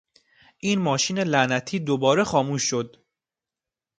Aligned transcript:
این 0.57 0.79
ماشین 0.79 1.19
لعنتی 1.19 1.79
دوباره 1.79 2.23
خاموش 2.23 2.63
شد! 2.63 3.05